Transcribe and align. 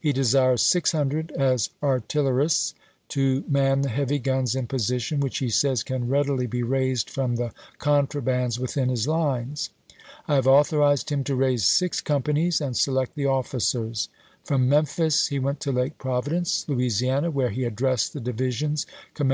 He 0.00 0.10
desires 0.10 0.62
six 0.62 0.92
hundred 0.92 1.30
as 1.32 1.68
artillerists, 1.82 2.72
to 3.08 3.44
man 3.46 3.82
the 3.82 3.90
hea\^ 3.90 4.22
guns 4.22 4.54
in 4.56 4.66
position, 4.68 5.20
which 5.20 5.36
he 5.36 5.50
says 5.50 5.82
can 5.82 6.08
readily 6.08 6.46
be 6.46 6.62
raised 6.62 7.10
from 7.10 7.36
the 7.36 7.52
con 7.76 8.06
trabands 8.06 8.58
within 8.58 8.88
his 8.88 9.06
lines. 9.06 9.68
I 10.26 10.36
have 10.36 10.46
authorized 10.46 11.10
him 11.12 11.18
Thomas 11.22 11.24
to 11.24 11.24
Stanton, 11.24 11.24
to 11.24 11.34
raise 11.50 11.64
six 11.66 12.00
companies 12.00 12.60
and 12.62 12.74
select 12.74 13.16
the 13.16 13.26
omcers." 13.26 14.08
Apriu.isea. 14.08 14.08
From 14.44 14.66
Memphis 14.70 15.26
he 15.26 15.38
went 15.38 15.60
to 15.60 15.72
Lake 15.72 15.98
Providence, 15.98 16.64
Lou 16.66 16.76
isiana, 16.76 17.30
where 17.30 17.50
he 17.50 17.64
addressed 17.64 18.14
the 18.14 18.20
divisions 18.20 18.86
com 18.86 18.88
460 18.88 18.94
ABRAHAM 18.94 18.96
LINCOLN 18.96 19.14
Chap. 19.18 19.24
XX. 19.24 19.24